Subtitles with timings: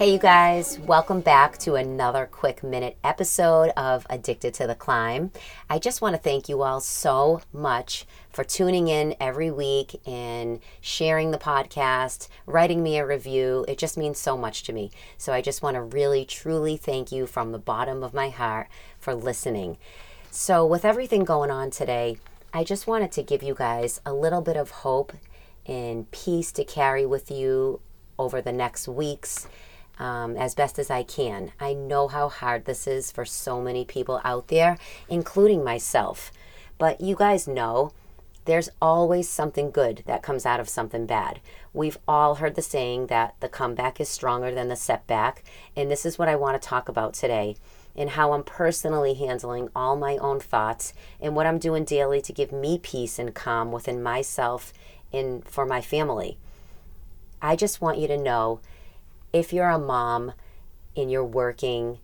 [0.00, 5.30] Hey, you guys, welcome back to another quick minute episode of Addicted to the Climb.
[5.68, 10.60] I just want to thank you all so much for tuning in every week and
[10.80, 13.66] sharing the podcast, writing me a review.
[13.68, 14.90] It just means so much to me.
[15.18, 18.68] So I just want to really, truly thank you from the bottom of my heart
[18.98, 19.76] for listening.
[20.30, 22.16] So, with everything going on today,
[22.54, 25.12] I just wanted to give you guys a little bit of hope
[25.66, 27.80] and peace to carry with you
[28.18, 29.46] over the next weeks
[30.00, 31.52] um, as best as I can.
[31.60, 36.32] I know how hard this is for so many people out there, including myself.
[36.78, 37.92] But you guys know
[38.46, 41.40] there's always something good that comes out of something bad.
[41.74, 45.44] We've all heard the saying that the comeback is stronger than the setback,
[45.76, 47.56] and this is what I want to talk about today
[47.94, 52.32] and how I'm personally handling all my own thoughts and what I'm doing daily to
[52.32, 54.72] give me peace and calm within myself
[55.12, 56.38] and for my family.
[57.42, 58.60] I just want you to know
[59.32, 60.32] if you're a mom
[60.96, 61.98] and you're working,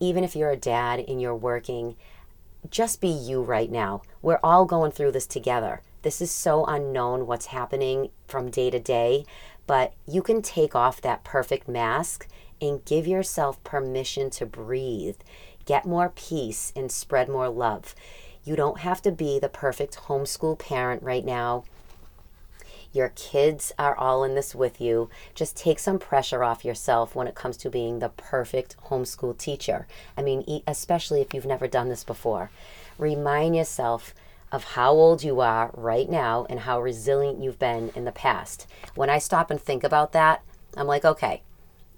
[0.00, 1.96] even if you're a dad and you're working,
[2.70, 4.02] just be you right now.
[4.22, 5.82] We're all going through this together.
[6.02, 9.24] This is so unknown what's happening from day to day,
[9.66, 12.28] but you can take off that perfect mask
[12.60, 15.16] and give yourself permission to breathe,
[15.64, 17.94] get more peace, and spread more love.
[18.44, 21.64] You don't have to be the perfect homeschool parent right now
[22.92, 25.10] your kids are all in this with you.
[25.34, 29.86] Just take some pressure off yourself when it comes to being the perfect homeschool teacher.
[30.16, 32.50] I mean, especially if you've never done this before.
[32.98, 34.14] Remind yourself
[34.50, 38.66] of how old you are right now and how resilient you've been in the past.
[38.94, 40.42] When I stop and think about that,
[40.76, 41.42] I'm like, okay,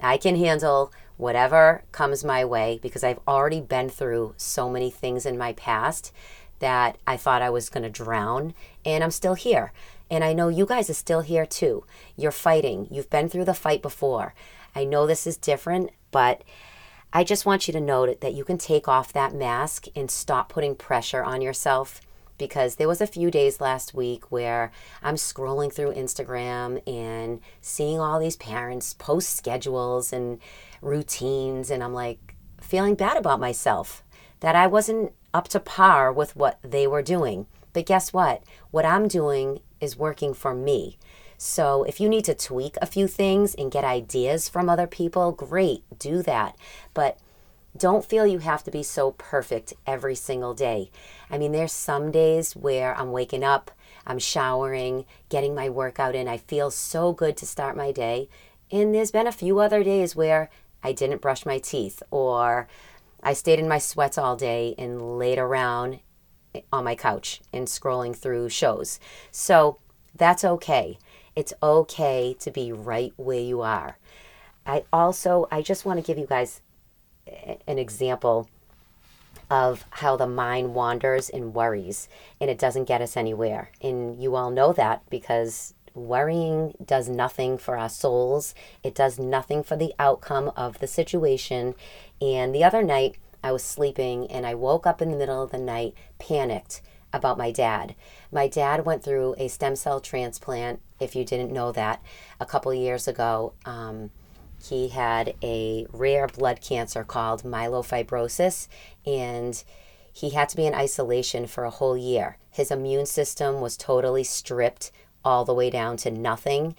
[0.01, 5.27] I can handle whatever comes my way because I've already been through so many things
[5.27, 6.13] in my past
[6.59, 9.73] that I thought I was going to drown, and I'm still here.
[10.11, 11.85] And I know you guys are still here too.
[12.17, 12.89] You're fighting.
[12.91, 14.35] You've been through the fight before.
[14.75, 16.43] I know this is different, but
[17.13, 20.49] I just want you to know that you can take off that mask and stop
[20.49, 22.01] putting pressure on yourself
[22.39, 24.73] because there was a few days last week where
[25.03, 30.41] I'm scrolling through Instagram and seeing all these parents post schedules and
[30.81, 34.03] routines and I'm like feeling bad about myself
[34.41, 37.47] that I wasn't up to par with what they were doing.
[37.73, 38.43] But guess what?
[38.71, 40.99] What I'm doing is working for me.
[41.39, 45.33] So if you need to tweak a few things and get ideas from other people,
[45.33, 46.57] great, do that.
[46.93, 47.19] But
[47.77, 50.91] don't feel you have to be so perfect every single day.
[51.31, 53.71] I mean, there's some days where I'm waking up,
[54.07, 56.29] I'm showering, getting my workout in.
[56.29, 58.29] I feel so good to start my day.
[58.71, 60.51] And there's been a few other days where
[60.83, 62.69] I didn't brush my teeth or
[63.23, 66.01] I stayed in my sweats all day and laid around
[66.73, 68.99] on my couch and scrolling through shows.
[69.31, 69.79] So
[70.15, 70.99] that's okay.
[71.37, 73.99] It's okay to be right where you are.
[74.67, 76.61] I also, I just want to give you guys
[77.67, 78.49] an example
[79.51, 82.09] of how the mind wanders and worries
[82.41, 83.71] and it doesn't get us anywhere.
[83.81, 89.63] And you all know that because worrying does nothing for our souls, it does nothing
[89.63, 91.75] for the outcome of the situation.
[92.21, 95.51] And the other night, I was sleeping and I woke up in the middle of
[95.51, 97.95] the night panicked about my dad.
[98.31, 102.03] My dad went through a stem cell transplant, if you didn't know that,
[102.39, 103.55] a couple years ago.
[103.65, 104.11] Um,
[104.63, 108.69] he had a rare blood cancer called myelofibrosis,
[109.07, 109.63] and
[110.13, 112.37] he had to be in isolation for a whole year.
[112.51, 114.93] His immune system was totally stripped
[115.25, 116.75] all the way down to nothing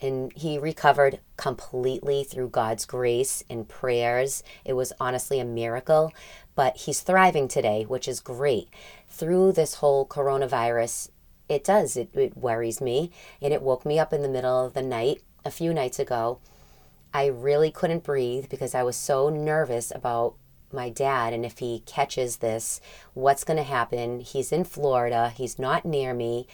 [0.00, 4.42] and he recovered completely through God's grace and prayers.
[4.64, 6.12] It was honestly a miracle,
[6.54, 8.68] but he's thriving today, which is great.
[9.08, 11.10] Through this whole coronavirus,
[11.48, 13.10] it does, it, it worries me,
[13.40, 16.38] and it woke me up in the middle of the night a few nights ago.
[17.14, 20.34] I really couldn't breathe because I was so nervous about
[20.72, 22.80] my dad and if he catches this,
[23.14, 24.20] what's going to happen.
[24.20, 26.46] He's in Florida, he's not near me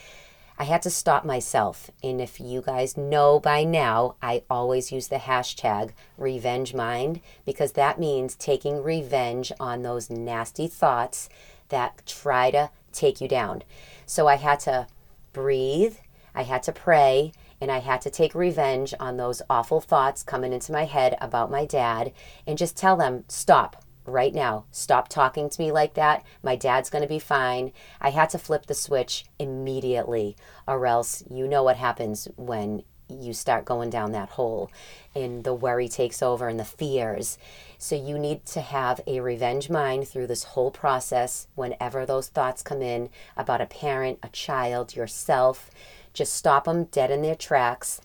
[0.63, 1.91] I had to stop myself.
[2.05, 7.73] And if you guys know by now, I always use the hashtag revenge mind because
[7.73, 11.29] that means taking revenge on those nasty thoughts
[11.71, 13.65] that try to take you down.
[14.07, 14.87] So I had to
[15.33, 15.97] breathe,
[16.33, 20.53] I had to pray, and I had to take revenge on those awful thoughts coming
[20.53, 22.13] into my head about my dad
[22.47, 24.65] and just tell them, stop right now.
[24.71, 26.25] Stop talking to me like that.
[26.43, 27.73] My dad's going to be fine.
[28.01, 33.35] I had to flip the switch immediately, or else you know what happens when you
[33.35, 34.71] start going down that hole
[35.15, 37.37] and the worry takes over and the fears.
[37.77, 42.63] So you need to have a revenge mind through this whole process whenever those thoughts
[42.63, 45.71] come in about a parent, a child, yourself
[46.13, 48.01] just stop them dead in their tracks.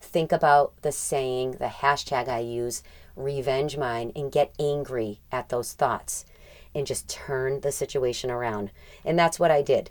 [0.00, 2.82] Think about the saying, the hashtag I use,
[3.18, 6.24] revenge mind, and get angry at those thoughts
[6.74, 8.70] and just turn the situation around.
[9.04, 9.90] And that's what I did.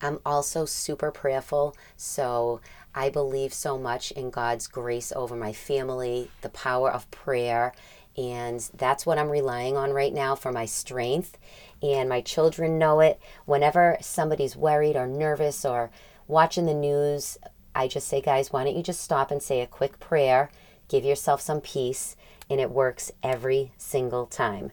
[0.00, 1.76] I'm also super prayerful.
[1.96, 2.60] So
[2.94, 7.72] I believe so much in God's grace over my family, the power of prayer.
[8.16, 11.36] And that's what I'm relying on right now for my strength.
[11.82, 13.20] And my children know it.
[13.44, 15.90] Whenever somebody's worried or nervous or
[16.26, 17.38] watching the news,
[17.74, 20.50] I just say, guys, why don't you just stop and say a quick prayer,
[20.90, 22.16] give yourself some peace,
[22.50, 24.72] and it works every single time.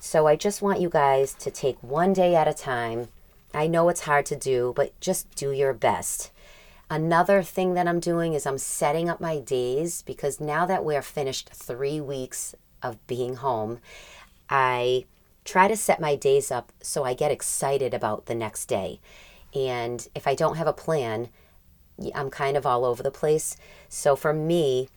[0.00, 3.08] So I just want you guys to take one day at a time.
[3.54, 6.32] I know it's hard to do, but just do your best.
[6.88, 11.02] Another thing that I'm doing is I'm setting up my days because now that we're
[11.02, 13.80] finished three weeks of being home,
[14.48, 15.04] I
[15.44, 19.00] try to set my days up so I get excited about the next day.
[19.54, 21.28] And if I don't have a plan,
[22.14, 23.56] I'm kind of all over the place.
[23.88, 24.88] So for me,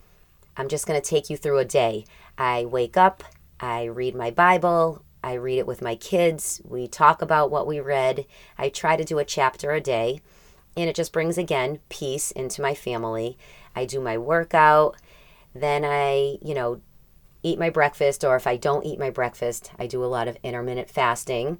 [0.57, 2.05] I'm just going to take you through a day.
[2.37, 3.23] I wake up,
[3.59, 7.79] I read my Bible, I read it with my kids, we talk about what we
[7.79, 8.25] read.
[8.57, 10.21] I try to do a chapter a day,
[10.77, 13.37] and it just brings again peace into my family.
[13.75, 14.95] I do my workout,
[15.53, 16.81] then I, you know,
[17.43, 20.37] eat my breakfast, or if I don't eat my breakfast, I do a lot of
[20.43, 21.59] intermittent fasting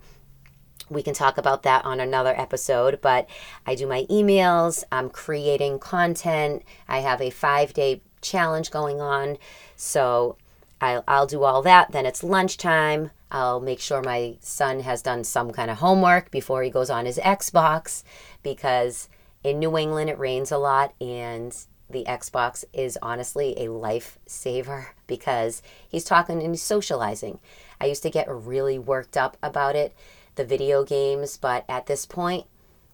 [0.90, 3.00] we can talk about that on another episode.
[3.02, 3.30] But
[3.66, 9.38] I do my emails, I'm creating content, I have a five day challenge going on.
[9.76, 10.38] So
[10.82, 11.92] I'll, I'll do all that.
[11.92, 13.12] Then it's lunchtime.
[13.32, 17.06] I'll make sure my son has done some kind of homework before he goes on
[17.06, 18.04] his Xbox
[18.42, 19.08] because
[19.44, 21.56] in New England it rains a lot and
[21.90, 27.40] the Xbox is honestly a lifesaver because he's talking and he's socializing.
[27.80, 29.96] I used to get really worked up about it
[30.36, 32.46] the video games, but at this point,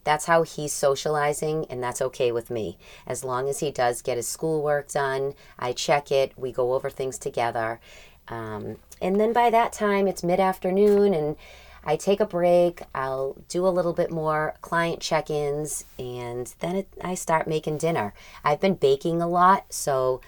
[0.06, 2.78] that's how he's socializing, and that's okay with me.
[3.06, 6.90] As long as he does get his schoolwork done, I check it, we go over
[6.90, 7.82] things together.
[8.30, 11.36] Um, and then by that time, it's mid afternoon, and
[11.84, 12.82] I take a break.
[12.96, 17.80] I'll do a little bit more client check ins, and then it, I start making
[17.80, 18.14] dinner.
[18.44, 20.22] I've been baking a lot, so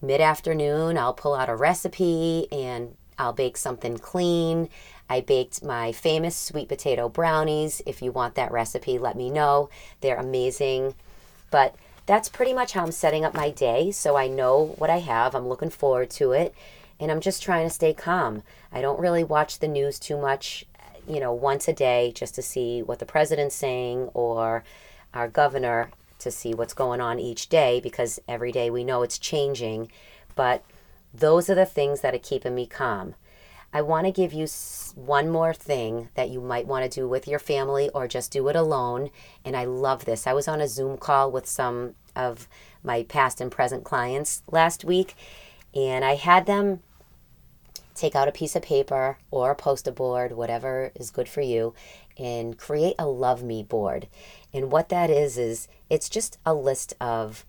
[0.00, 4.68] mid afternoon, I'll pull out a recipe and I'll bake something clean.
[5.08, 7.80] I baked my famous sweet potato brownies.
[7.86, 9.70] If you want that recipe, let me know.
[10.00, 10.94] They're amazing.
[11.50, 11.74] But
[12.06, 13.90] that's pretty much how I'm setting up my day.
[13.90, 15.34] So I know what I have.
[15.34, 16.54] I'm looking forward to it.
[16.98, 18.42] And I'm just trying to stay calm.
[18.72, 20.64] I don't really watch the news too much,
[21.06, 24.64] you know, once a day just to see what the president's saying or
[25.12, 29.18] our governor to see what's going on each day because every day we know it's
[29.18, 29.90] changing.
[30.34, 30.64] But
[31.12, 33.14] those are the things that are keeping me calm.
[33.76, 34.46] I want to give you
[34.94, 38.48] one more thing that you might want to do with your family or just do
[38.48, 39.10] it alone.
[39.44, 40.26] And I love this.
[40.26, 42.48] I was on a Zoom call with some of
[42.82, 45.14] my past and present clients last week,
[45.74, 46.80] and I had them
[47.94, 51.74] take out a piece of paper or a poster board, whatever is good for you,
[52.16, 54.08] and create a love me board.
[54.54, 57.44] And what that is, is it's just a list of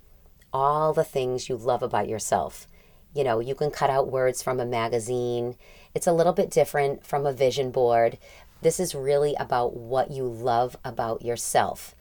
[0.51, 2.67] all the things you love about yourself.
[3.13, 5.55] You know, you can cut out words from a magazine.
[5.97, 8.19] It's a little bit different from a vision board.
[8.61, 11.95] This is really about what you love about yourself.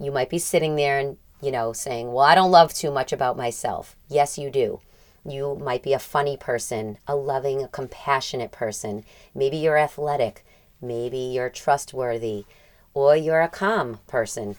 [0.00, 3.12] You might be sitting there and, you know, saying, Well, I don't love too much
[3.12, 3.94] about myself.
[4.08, 4.80] Yes, you do.
[5.24, 9.04] You might be a funny person, a loving, a compassionate person.
[9.32, 10.44] Maybe you're athletic.
[10.82, 12.46] Maybe you're trustworthy.
[12.94, 14.56] Or you're a calm person.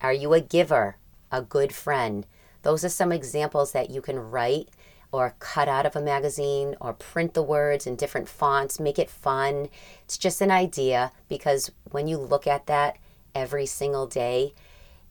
[0.00, 0.98] Are you a giver,
[1.32, 2.24] a good friend?
[2.62, 4.68] Those are some examples that you can write
[5.12, 9.10] or cut out of a magazine or print the words in different fonts, make it
[9.10, 9.68] fun.
[10.04, 12.96] It's just an idea because when you look at that
[13.34, 14.54] every single day,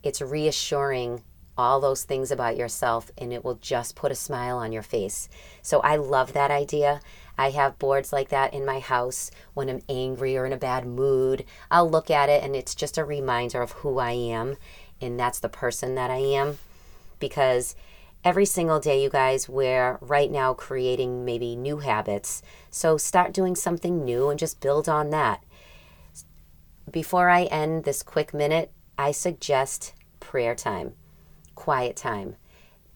[0.03, 1.23] it's reassuring
[1.57, 5.27] all those things about yourself and it will just put a smile on your face.
[5.61, 7.01] So I love that idea.
[7.37, 10.85] I have boards like that in my house when I'm angry or in a bad
[10.85, 11.43] mood.
[11.69, 14.55] I'll look at it and it's just a reminder of who I am
[15.01, 16.59] and that's the person that I am
[17.19, 17.75] because
[18.23, 22.41] every single day, you guys, we're right now creating maybe new habits.
[22.69, 25.43] So start doing something new and just build on that.
[26.91, 30.93] Before I end this quick minute, I suggest prayer time.
[31.59, 32.35] quiet time.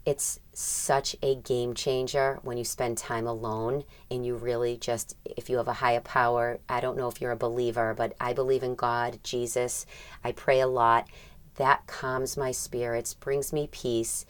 [0.06, 5.50] It's such a game changer when you spend time alone and you really just, if
[5.50, 8.63] you have a higher power, I don't know if you're a believer, but I believe
[8.63, 9.86] in God, Jesus.
[10.24, 11.08] I pray a lot.
[11.56, 14.25] That calms my spirits, brings me peace,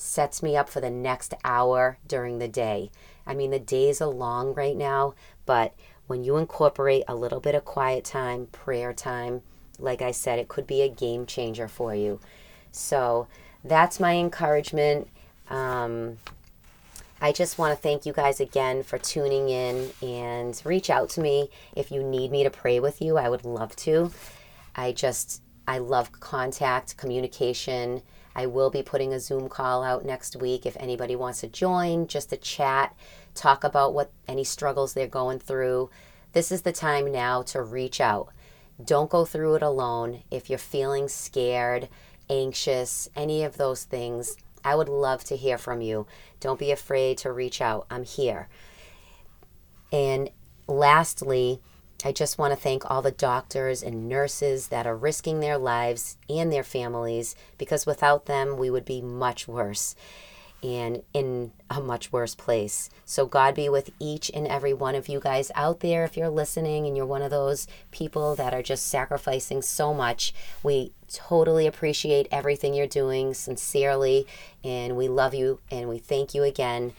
[0.00, 2.90] sets me up for the next hour during the day.
[3.26, 5.14] I mean, the days are long right now,
[5.44, 5.74] but
[6.06, 9.42] when you incorporate a little bit of quiet time, prayer time,
[9.78, 12.18] like I said, it could be a game changer for you.
[12.72, 13.28] So
[13.62, 15.08] that's my encouragement.
[15.50, 16.16] Um,
[17.20, 21.20] I just want to thank you guys again for tuning in and reach out to
[21.20, 23.18] me if you need me to pray with you.
[23.18, 24.10] I would love to.
[24.74, 28.02] I just, I love contact, communication.
[28.34, 32.06] I will be putting a Zoom call out next week if anybody wants to join,
[32.06, 32.94] just to chat,
[33.34, 35.90] talk about what any struggles they're going through.
[36.32, 38.32] This is the time now to reach out.
[38.82, 40.22] Don't go through it alone.
[40.30, 41.88] If you're feeling scared,
[42.28, 46.06] anxious, any of those things, I would love to hear from you.
[46.38, 47.86] Don't be afraid to reach out.
[47.90, 48.48] I'm here.
[49.92, 50.30] And
[50.66, 51.60] lastly,
[52.04, 56.16] I just want to thank all the doctors and nurses that are risking their lives
[56.28, 59.94] and their families because without them, we would be much worse
[60.62, 62.90] and in a much worse place.
[63.04, 66.04] So, God be with each and every one of you guys out there.
[66.04, 70.34] If you're listening and you're one of those people that are just sacrificing so much,
[70.62, 74.26] we totally appreciate everything you're doing sincerely,
[74.62, 76.92] and we love you and we thank you again.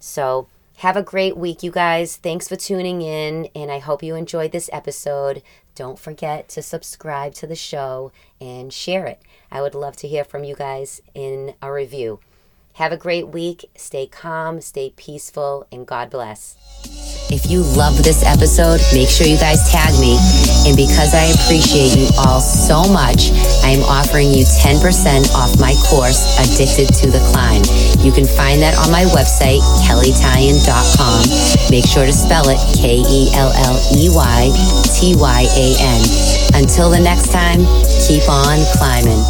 [0.00, 0.48] So,
[0.78, 2.16] have a great week, you guys.
[2.16, 5.42] Thanks for tuning in, and I hope you enjoyed this episode.
[5.74, 9.22] Don't forget to subscribe to the show and share it.
[9.50, 12.20] I would love to hear from you guys in a review.
[12.74, 13.70] Have a great week.
[13.76, 16.56] Stay calm, stay peaceful, and God bless.
[17.30, 20.18] If you love this episode, make sure you guys tag me.
[20.66, 23.30] And because I appreciate you all so much,
[23.62, 24.82] I am offering you 10%
[25.38, 27.62] off my course, Addicted to the Climb.
[28.02, 31.70] You can find that on my website, kelleytyan.com.
[31.70, 34.50] Make sure to spell it K E L L E Y
[34.98, 36.02] T Y A N.
[36.58, 37.62] Until the next time,
[38.02, 39.22] keep on climbing.